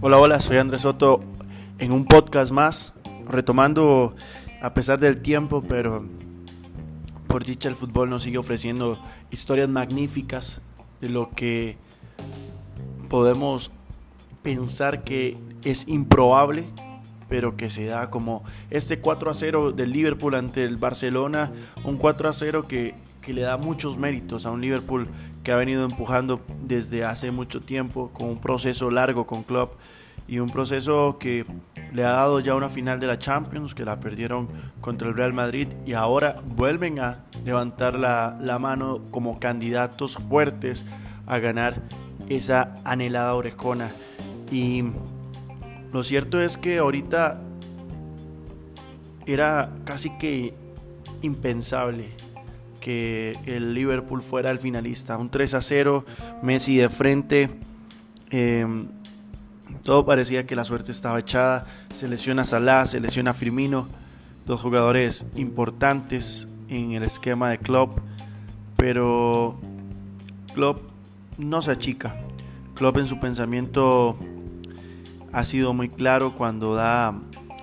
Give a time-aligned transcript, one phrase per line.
[0.00, 1.20] Hola, hola, soy Andrés Soto
[1.78, 2.92] en un podcast más,
[3.26, 4.14] retomando
[4.62, 6.04] a pesar del tiempo, pero
[7.26, 8.98] por dicha el fútbol nos sigue ofreciendo
[9.30, 10.60] historias magníficas
[11.00, 11.76] de lo que
[13.08, 13.72] podemos
[14.42, 16.66] pensar que es improbable,
[17.34, 21.50] pero que se da como este 4 a 0 del Liverpool ante el Barcelona,
[21.82, 25.08] un 4 a 0 que, que le da muchos méritos a un Liverpool
[25.42, 29.72] que ha venido empujando desde hace mucho tiempo, con un proceso largo con Klopp
[30.28, 31.44] y un proceso que
[31.92, 34.48] le ha dado ya una final de la Champions, que la perdieron
[34.80, 40.84] contra el Real Madrid y ahora vuelven a levantar la, la mano como candidatos fuertes
[41.26, 41.82] a ganar
[42.28, 43.90] esa anhelada orejona.
[44.52, 44.84] Y
[45.94, 47.40] lo cierto es que ahorita
[49.26, 50.52] era casi que
[51.22, 52.08] impensable
[52.80, 55.16] que el Liverpool fuera el finalista.
[55.16, 56.04] Un 3 a 0,
[56.42, 57.48] Messi de frente.
[58.30, 58.88] Em,
[59.84, 61.64] todo parecía que la suerte estaba echada.
[61.94, 63.86] Se lesiona Salah, se lesiona Firmino,
[64.46, 68.00] dos jugadores importantes en el esquema de Klopp.
[68.76, 69.60] Pero
[70.54, 70.90] Klopp
[71.38, 72.16] no se achica.
[72.74, 74.18] Klopp en su pensamiento
[75.34, 77.12] ha sido muy claro cuando da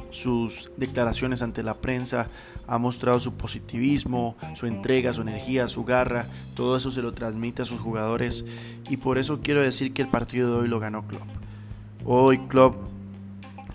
[0.10, 2.28] sus declaraciones ante la prensa
[2.68, 7.62] ha mostrado su positivismo, su entrega, su energía, su garra, todo eso se lo transmite
[7.62, 8.46] a sus jugadores
[8.90, 11.28] y por eso quiero decir que el partido de hoy lo ganó Klopp.
[12.06, 12.76] Hoy Klopp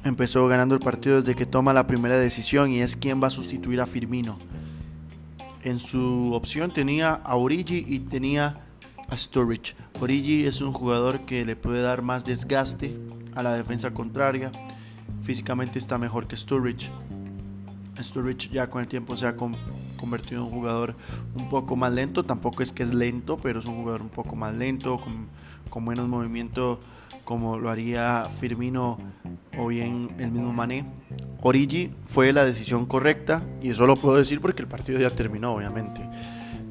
[0.05, 3.31] empezó ganando el partido desde que toma la primera decisión y es quién va a
[3.31, 4.39] sustituir a Firmino.
[5.63, 8.66] En su opción tenía a Origi y tenía
[9.09, 9.77] a Sturridge.
[10.01, 12.97] Origi es un jugador que le puede dar más desgaste
[13.35, 14.51] a la defensa contraria.
[15.23, 16.91] Físicamente está mejor que Sturridge.
[18.01, 20.95] Sturridge ya con el tiempo se ha convertido en un jugador
[21.35, 22.23] un poco más lento.
[22.23, 25.29] Tampoco es que es lento, pero es un jugador un poco más lento, con,
[25.71, 26.79] con menos movimiento
[27.25, 28.99] como lo haría Firmino
[29.59, 30.85] o bien el mismo Mané.
[31.43, 35.53] Origi fue la decisión correcta y eso lo puedo decir porque el partido ya terminó,
[35.53, 36.03] obviamente.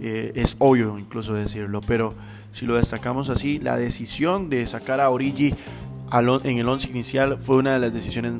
[0.01, 2.13] Eh, es obvio incluso decirlo, pero
[2.51, 5.53] si lo destacamos así, la decisión de sacar a Origi
[6.11, 8.33] en el 11 inicial fue una de las decisiones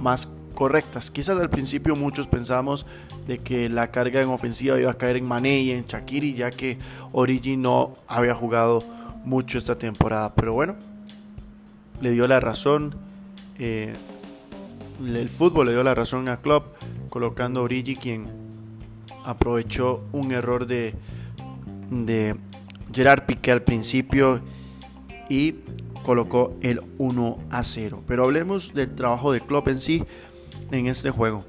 [0.00, 1.10] más correctas.
[1.10, 2.86] Quizás al principio muchos pensamos
[3.26, 6.50] de que la carga en ofensiva iba a caer en Mané y en Shakiri, ya
[6.50, 6.78] que
[7.12, 8.82] Origi no había jugado
[9.24, 10.34] mucho esta temporada.
[10.34, 10.76] Pero bueno,
[12.00, 12.96] le dio la razón.
[13.58, 13.92] Eh,
[15.04, 16.76] el fútbol le dio la razón a Klopp
[17.08, 18.43] colocando Origi quien
[19.24, 20.94] aprovechó un error de,
[21.90, 22.36] de
[22.92, 24.40] Gerard Piqué al principio
[25.28, 25.56] y
[26.02, 28.02] colocó el 1 a 0.
[28.06, 30.04] Pero hablemos del trabajo de Klopp en sí
[30.70, 31.44] en este juego.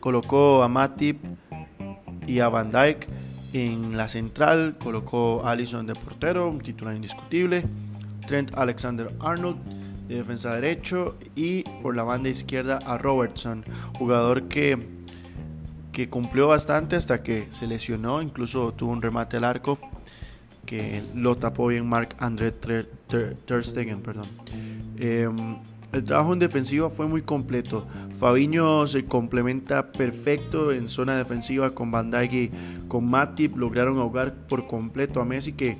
[0.00, 1.18] Colocó a Matip
[2.26, 3.06] y a Van Dijk
[3.52, 7.64] en la central, colocó a Allison de portero, un titular indiscutible,
[8.26, 9.56] Trent Alexander Arnold
[10.08, 13.64] de defensa derecho y por la banda izquierda a Robertson,
[13.98, 14.78] jugador que,
[15.96, 19.78] que cumplió bastante hasta que se lesionó, incluso tuvo un remate al arco
[20.66, 24.26] que lo tapó bien Mark André Ter, Stegen, perdón.
[24.98, 25.56] Em,
[25.92, 27.86] el trabajo en defensiva fue muy completo.
[28.12, 32.12] Fabiño se complementa perfecto en zona defensiva con Van
[32.88, 33.56] con Matip.
[33.56, 35.78] Lograron ahogar por completo a Messi que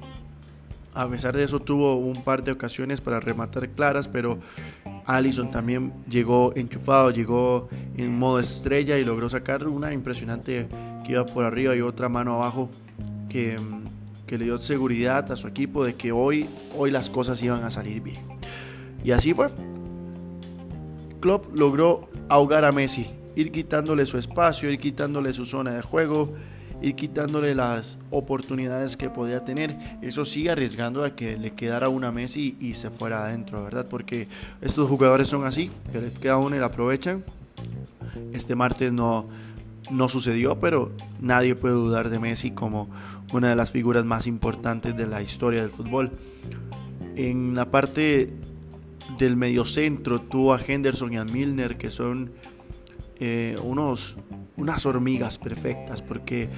[0.96, 4.38] a pesar de eso tuvo un par de ocasiones para rematar claras, pero
[5.04, 10.68] Allison también llegó enchufado, llegó en modo estrella y logró sacar una impresionante
[11.04, 12.70] que iba por arriba y otra mano abajo
[13.28, 13.56] que,
[14.26, 17.70] que le dio seguridad a su equipo de que hoy, hoy las cosas iban a
[17.70, 18.20] salir bien.
[19.04, 19.48] Y así fue.
[21.20, 26.34] Klopp logró ahogar a Messi, ir quitándole su espacio, ir quitándole su zona de juego,
[26.82, 29.76] ir quitándole las oportunidades que podía tener.
[30.02, 33.86] Eso sigue arriesgando a que le quedara una Messi y se fuera adentro, ¿verdad?
[33.88, 34.28] Porque
[34.60, 37.24] estos jugadores son así, que les queda uno y la aprovechan.
[38.32, 39.26] Este martes no,
[39.90, 42.88] no sucedió, pero nadie puede dudar de Messi como
[43.32, 46.10] una de las figuras más importantes de la historia del fútbol.
[47.14, 48.32] En la parte
[49.18, 52.32] del mediocentro tuvo a Henderson y a Milner, que son
[53.18, 54.16] eh, unos,
[54.56, 56.48] unas hormigas perfectas, porque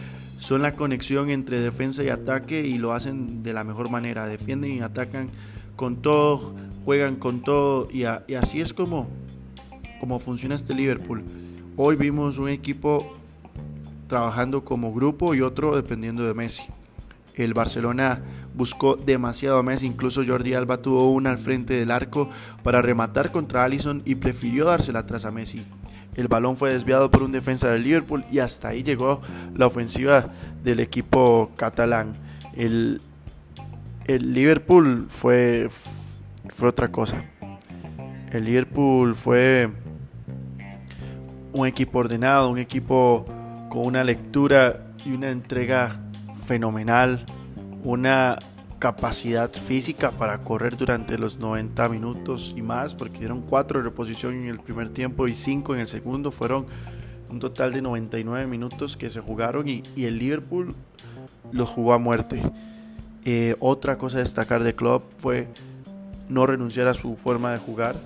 [0.41, 4.27] son la conexión entre defensa y ataque y lo hacen de la mejor manera.
[4.27, 5.29] Defienden y atacan
[5.77, 6.55] con todo,
[6.85, 9.09] juegan con todo y, y así es como,
[10.01, 11.23] como funciona este Liverpool.
[11.81, 13.17] Hoy vimos un equipo
[14.09, 16.65] trabajando como grupo y otro dependiendo de Messi.
[17.37, 18.21] El Barcelona
[18.53, 22.31] buscó demasiado a Messi, incluso Jordi Alba tuvo una al frente del arco
[22.65, 25.65] para rematar contra Allison y prefirió dársela atrás a Messi.
[26.17, 29.21] El balón fue desviado por un defensa del Liverpool y hasta ahí llegó
[29.55, 30.33] la ofensiva
[30.65, 32.15] del equipo catalán.
[32.57, 33.01] El,
[34.09, 35.69] el Liverpool fue,
[36.49, 37.23] fue otra cosa.
[38.33, 39.71] El Liverpool fue
[41.59, 43.27] un equipo ordenado, un equipo
[43.69, 46.01] con una lectura y una entrega
[46.47, 47.25] fenomenal,
[47.83, 48.39] una
[48.79, 54.35] capacidad física para correr durante los 90 minutos y más, porque dieron 4 de reposición
[54.35, 56.67] en el primer tiempo y 5 en el segundo, fueron
[57.29, 60.75] un total de 99 minutos que se jugaron y, el Liverpool
[61.51, 62.41] los jugó a muerte.
[63.25, 65.49] Eh, otra cosa a destacar de Klopp fue
[66.29, 67.97] no renunciar a su forma de jugar.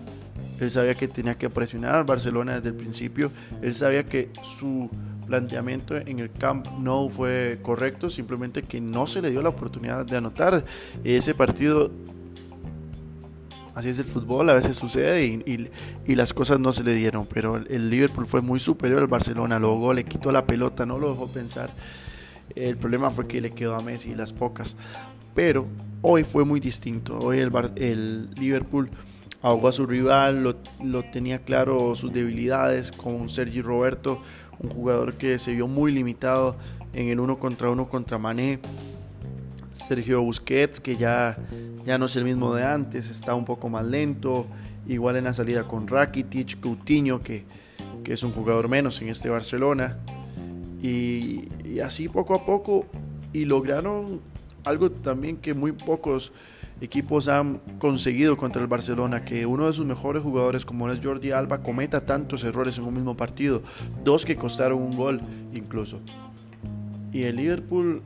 [0.62, 3.30] Él sabía que tenía que presionar al Barcelona desde el principio.
[3.60, 4.88] Él sabía que su
[5.26, 10.04] planteamiento en el Camp no fue correcto, simplemente que no se le dio la oportunidad
[10.04, 10.64] de anotar.
[11.04, 11.90] Ese partido,
[13.74, 17.56] así es el fútbol, a veces sucede y, las cosas no se le dieron, pero
[17.56, 21.28] el Liverpool fue muy superior al Barcelona, luego le quitó la pelota, no lo dejó
[21.28, 21.70] pensar.
[22.54, 24.76] El problema fue que le quedó a Messi las pocas.
[25.34, 25.66] Pero
[26.02, 27.18] hoy fue muy distinto.
[27.18, 28.90] Hoy el, el Liverpool
[29.42, 30.42] ahogó a su rival,
[30.80, 34.22] lo, tenía claro sus debilidades con Sergi Roberto,
[34.60, 36.56] un jugador que se vio muy limitado
[36.92, 38.60] en el uno contra uno contra Mané.
[39.72, 41.36] Sergio Busquets, que ya,
[41.84, 44.46] ya no es el mismo de antes, está un poco más lento.
[44.86, 47.44] Igual en la salida con Rakitic, Coutinho, que,
[48.04, 49.98] que es un jugador menos en este Barcelona.
[50.82, 52.86] Y, y así poco a poco,
[53.32, 54.20] y lograron
[54.64, 56.32] algo también que muy pocos
[56.80, 61.30] equipos han conseguido contra el Barcelona, que uno de sus mejores jugadores como es Jordi
[61.30, 63.62] Alba cometa tantos errores en un mismo partido,
[64.02, 65.20] dos que costaron un gol
[65.52, 66.00] incluso.
[67.12, 68.02] Y el Liverpool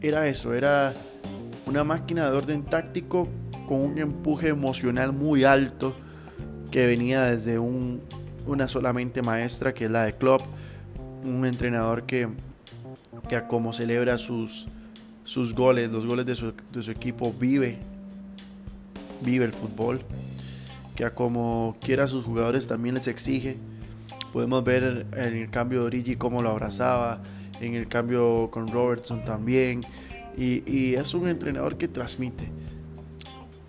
[0.00, 0.94] era eso, era
[1.66, 3.28] una máquina de orden táctico
[3.66, 5.94] con un empuje emocional muy alto
[6.70, 10.42] que venía desde una solamente maestra que es la de Klopp,
[11.24, 12.28] un entrenador que,
[13.28, 14.66] que como celebra sus,
[15.32, 17.78] sus goles, los goles de su, equipo, vive,
[19.22, 20.02] vive el fútbol,
[20.94, 23.56] que a como quiera sus jugadores también les exige.
[24.34, 27.22] Podemos ver en el cambio de Origi cómo lo abrazaba,
[27.62, 29.80] en el cambio con Robertson también,
[30.36, 32.50] y, y es un entrenador que transmite.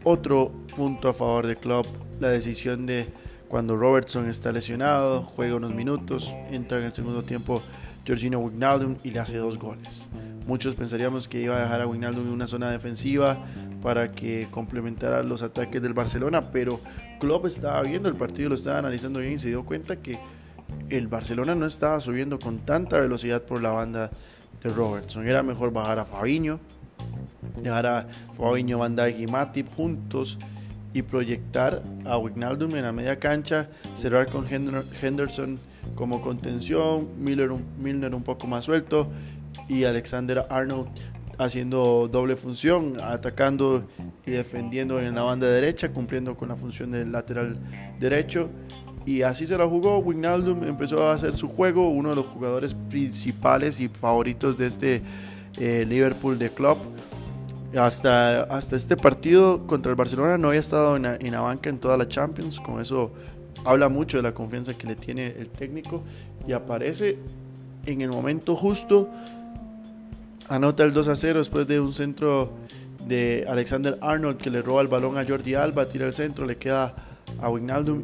[0.04, 1.88] Otro punto a favor de Klopp,
[2.20, 3.08] la decisión de
[3.48, 7.62] cuando Robertson está lesionado, juega unos minutos, entra en el segundo tiempo
[8.04, 10.10] Georgino Wijnaldum y le hace dos goles.
[10.46, 13.38] Muchos pensaríamos que iba a dejar a Wijnaldum en una zona defensiva
[13.82, 16.82] para que complementara los ataques del Barcelona, pero
[17.20, 20.20] Klopp estaba viendo el partido, lo estaba analizando bien y se dio cuenta que
[20.90, 24.10] el Barcelona no estaba subiendo con tanta velocidad por la banda
[24.62, 25.26] de Robertson.
[25.26, 26.60] Era mejor bajar a Fabinho,
[27.62, 28.08] dejar a
[28.38, 30.40] Fabinho, Van Dijk y Matip juntos
[30.94, 35.58] y proyectar a Wijnaldum en la media cancha, cerrar con Henderson
[35.96, 37.52] como contención, Miller
[37.82, 39.08] Milner un poco más suelto
[39.68, 40.88] y Alexander Arnold
[41.38, 43.88] haciendo doble función, atacando
[44.26, 47.58] y defendiendo en la banda derecha, cumpliendo con la función del lateral
[48.00, 48.50] derecho.
[49.06, 50.00] Y así se la jugó.
[50.00, 55.02] Wijnaldum empezó a hacer su juego, uno de los jugadores principales y favoritos de este
[55.60, 56.78] eh, Liverpool de club.
[57.78, 61.80] Hasta, hasta este partido contra el Barcelona no había estado en en la banca en
[61.80, 62.60] toda la Champions.
[62.60, 63.12] Con eso
[63.66, 66.04] habla mucho de la confianza que le tiene el técnico
[66.48, 67.18] y aparece
[67.86, 69.10] en el momento justo.
[70.50, 72.54] Anota el 2 a 0 después de un centro
[73.08, 76.58] de Alexander Arnold que le roba el balón a Jordi Alba, tira el centro, le
[76.58, 76.96] queda
[77.42, 78.04] a Wijnaldum,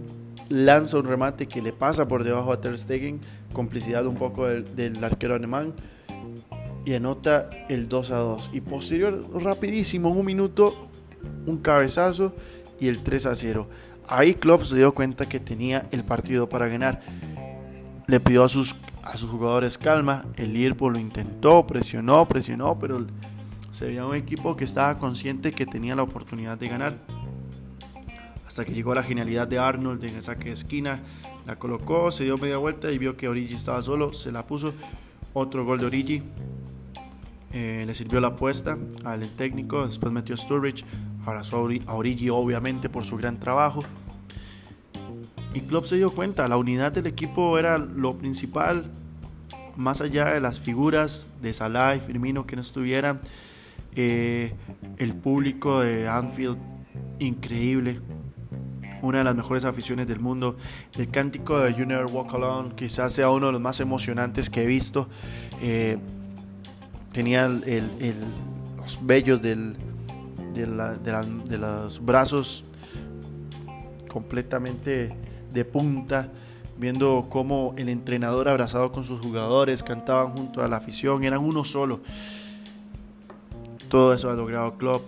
[0.50, 3.20] lanza un remate que le pasa por debajo a Ter Stegen,
[3.54, 5.74] complicidad un poco del, del arquero alemán
[6.86, 8.50] y anota el 2 a 2.
[8.54, 10.90] Y posterior, rapidísimo, en un minuto,
[11.46, 12.34] un cabezazo
[12.80, 13.70] y el 3 a 0.
[14.08, 17.02] Ahí Klopp se dio cuenta que tenía el partido para ganar.
[18.08, 20.26] Le pidió a sus, a sus jugadores calma.
[20.36, 23.06] El Liverpool lo intentó, presionó, presionó, pero
[23.72, 26.96] se veía un equipo que estaba consciente que tenía la oportunidad de ganar.
[28.46, 31.00] Hasta que llegó la genialidad de Arnold en el saque de esquina.
[31.46, 34.14] La colocó, se dio media vuelta y vio que Origi estaba solo.
[34.14, 34.74] Se la puso.
[35.34, 36.24] Otro gol de Origi.
[37.52, 39.86] Eh, le sirvió la apuesta al técnico.
[39.86, 40.84] Después metió Sturridge.
[41.26, 43.82] Abrazó a Origi obviamente por su gran trabajo.
[45.54, 48.86] Y Klopp se dio cuenta, la unidad del equipo era lo principal,
[49.76, 53.20] más allá de las figuras de Salah y Firmino que no estuvieran.
[53.96, 54.54] Eh,
[54.98, 56.58] el público de Anfield,
[57.18, 58.00] increíble.
[59.02, 60.58] Una de las mejores aficiones del mundo.
[60.96, 64.66] El cántico de Junior Walk Alone quizás sea uno de los más emocionantes que he
[64.68, 65.08] visto.
[65.62, 65.98] Eh,
[67.14, 69.76] tenía los vellos del,
[70.54, 72.66] de, los brazos
[74.10, 75.16] completamente
[75.52, 76.30] de punta,
[76.78, 81.64] viendo cómo el entrenador abrazado con sus jugadores cantaban junto a la afición, eran uno
[81.64, 82.00] solo.
[83.90, 85.04] Todo eso ha logrado Klopp,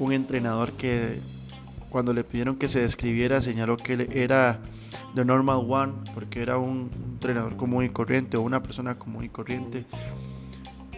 [0.00, 1.20] un entrenador que
[1.90, 4.60] cuando le pidieron que se describiera señaló que era
[5.14, 9.28] the normal one, porque era un entrenador común y corriente o una persona común y
[9.28, 9.84] corriente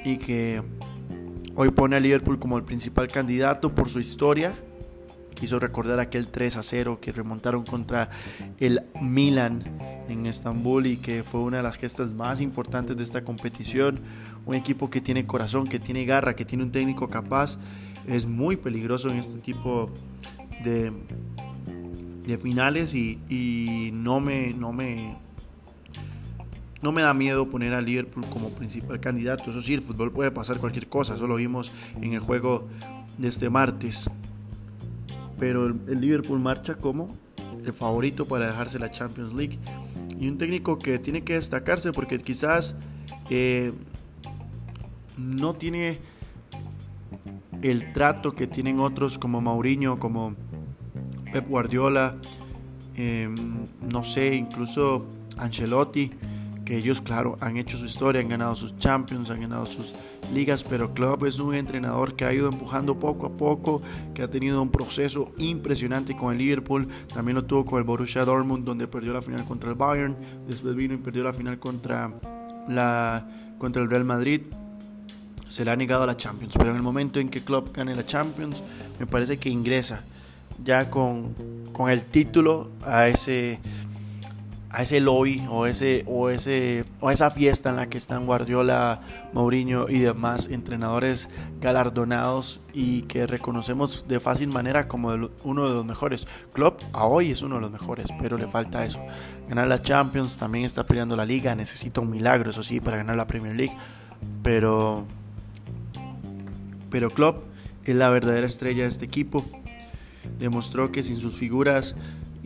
[0.05, 0.63] y que
[1.55, 4.55] hoy pone a Liverpool como el principal candidato por su historia.
[5.39, 8.11] Quiso recordar aquel 3 a 0 que remontaron contra
[8.59, 9.63] el Milan
[10.09, 14.01] en Estambul y que fue una de las gestas más importantes de esta competición.
[14.47, 17.59] Un equipo que tiene corazón, que tiene garra, que tiene un técnico capaz.
[18.07, 19.91] Es muy peligroso en este tipo
[20.65, 20.93] de,
[22.27, 25.17] de finales y, y no me, no me
[26.81, 29.51] no me da miedo poner a Liverpool como principal candidato.
[29.51, 31.15] Eso sí, el fútbol puede pasar cualquier cosa.
[31.15, 32.69] Eso lo vimos en el juego
[33.19, 34.09] de este martes.
[35.39, 37.17] Pero el, Liverpool marcha como
[37.65, 39.59] el favorito para dejarse la Champions League.
[40.19, 42.75] Y un técnico que tiene que destacarse porque quizás
[43.31, 43.73] eh,
[45.17, 45.99] no tiene
[47.63, 50.35] el trato que tienen otros como Mourinho, como
[51.33, 52.17] Pep Guardiola,
[52.97, 53.29] eh,
[53.91, 56.11] no sé, incluso Ancelotti
[56.69, 59.95] que ellos, claro, han hecho su historia, han ganado sus Champions, han ganado sus
[60.35, 63.81] ligas, pero Klopp es un entrenador que ha ido empujando poco a poco,
[64.13, 68.23] que ha tenido un proceso impresionante con el Liverpool, también lo tuvo con el Borussia
[68.27, 70.15] Dortmund, donde perdió la final contra el Bayern,
[70.47, 72.13] después vino y perdió la final contra,
[72.69, 74.43] la, contra el Real Madrid,
[75.47, 77.95] se le ha negado a la Champions, pero en el momento en que Klopp gane
[77.95, 78.63] la Champions,
[79.01, 80.05] me parece que ingresa
[80.63, 81.35] ya con,
[81.73, 83.59] con el título a ese
[84.71, 89.01] a ese lobby o ese o ese o esa fiesta en la que están Guardiola,
[89.33, 95.09] Mourinho y demás entrenadores galardonados y que reconocemos de fácil manera como
[95.45, 96.27] uno de los mejores.
[96.53, 99.01] Klopp a hoy es uno de los mejores, pero le falta eso.
[99.49, 103.17] Ganar la Champions, también está peleando la liga, necesita un milagro, eso sí, para ganar
[103.17, 103.77] la Premier League,
[104.43, 105.07] pero
[106.91, 107.45] pero Klopp
[107.85, 109.45] es la verdadera estrella de este equipo.
[110.39, 111.95] Demostró que sin sus figuras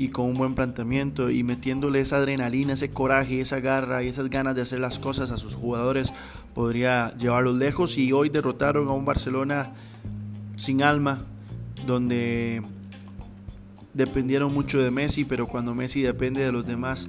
[0.03, 4.29] y con un buen planteamiento y metiéndole esa adrenalina, ese coraje, esa garra y esas
[4.31, 6.13] ganas de hacer las cosas a sus jugadores
[6.57, 9.71] podría llevarlos lejos y hoy derrotaron a un Barcelona
[10.57, 11.23] sin alma
[11.87, 12.63] donde
[13.95, 17.09] dependieron mucho de Messi, pero cuando Messi depende de los demás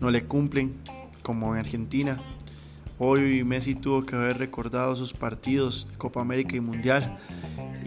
[0.00, 0.74] no le cumplen
[1.22, 2.20] como en Argentina.
[2.98, 7.20] Hoy Messi tuvo que haber recordado sus partidos de Copa América y Mundial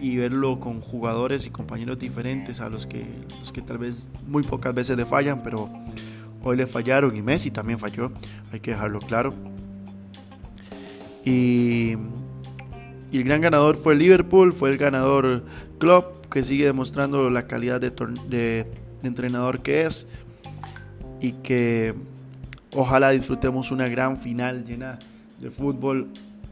[0.00, 3.04] y verlo con jugadores y compañeros diferentes a los que,
[3.38, 5.68] los que tal vez muy pocas veces le fallan, pero
[6.42, 8.10] hoy le fallaron y Messi también falló,
[8.52, 9.34] hay que dejarlo claro.
[11.24, 11.96] Y,
[13.12, 15.44] el gran ganador fue Liverpool, fue el ganador
[15.78, 18.66] Klopp, que sigue demostrando la calidad de, de
[19.02, 20.06] entrenador que es
[21.20, 21.94] y que
[22.74, 24.98] ojalá disfrutemos una gran final llena
[25.40, 26.08] de fútbol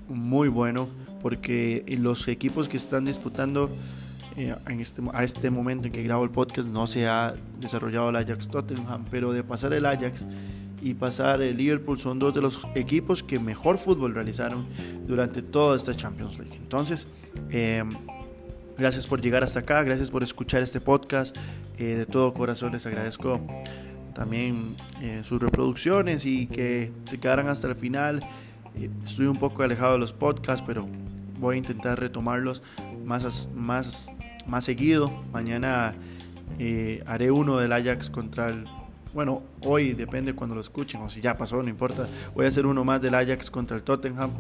[0.08, 0.88] muy bueno
[1.22, 3.70] porque los equipos que están disputando
[4.38, 8.10] eh, en este, a este momento en que grabo el podcast no se ha desarrollado
[8.10, 10.26] el Ajax Tottenham, pero de pasar el Ajax
[10.80, 14.66] y pasar el Liverpool son dos de los equipos que mejor fútbol realizaron
[15.08, 16.54] durante toda esta Champions League.
[16.56, 17.08] Entonces,
[17.50, 17.82] eh,
[18.76, 21.36] gracias por llegar hasta acá, gracias por escuchar este podcast.
[21.76, 23.40] Eh, de todo corazón les agradezco
[24.14, 24.76] también
[25.22, 28.20] sus reproducciones y que se quedaran hasta el final.
[29.04, 30.86] Estoy un poco alejado de los podcasts, pero
[31.40, 32.62] voy a intentar retomarlos
[33.04, 34.10] más, más,
[34.46, 35.10] más seguido.
[35.32, 35.94] Mañana
[36.58, 38.66] eh, haré uno del Ajax contra el...
[39.14, 42.06] Bueno, hoy depende cuando lo escuchen o si ya pasó, no importa.
[42.34, 44.32] Voy a hacer uno más del Ajax contra el Tottenham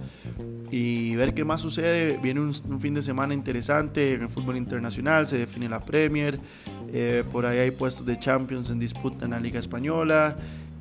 [0.70, 2.18] y ver qué más sucede.
[2.22, 6.38] Viene un, fin de semana interesante en el fútbol internacional, se define la Premier,
[6.92, 10.36] eh, por ahí hay puestos de Champions en disputa en la Liga Española.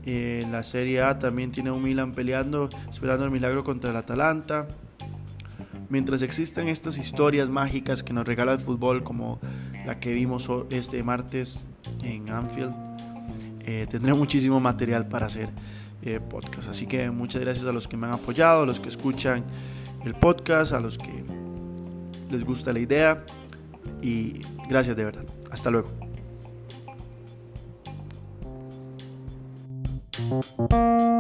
[0.07, 3.97] En eh, la Serie A también tiene un Milan peleando, esperando el milagro contra el
[3.97, 4.65] Atalanta.
[5.89, 9.41] Mientras existen estas historias mágicas que nos regala el fútbol, como
[9.85, 11.67] la que vimos este martes
[12.03, 12.73] en Anfield,
[13.65, 15.49] eh, tendré muchísimo material para hacer
[16.01, 16.69] eh, podcast.
[16.69, 19.43] Así que muchas gracias a los que me han apoyado, a los que escuchan
[20.05, 21.25] el podcast, a los que
[22.31, 23.25] les gusta la idea
[24.01, 25.25] y gracias de verdad.
[25.51, 26.06] Hasta luego.
[30.29, 31.16] Música